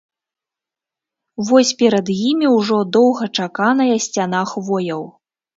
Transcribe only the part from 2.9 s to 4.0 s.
доўгачаканая